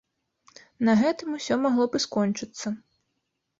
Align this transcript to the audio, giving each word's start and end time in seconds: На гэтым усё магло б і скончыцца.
На 0.89 0.95
гэтым 1.01 1.27
усё 1.37 1.53
магло 1.67 1.85
б 1.93 2.01
і 2.01 2.07
скончыцца. 2.07 2.67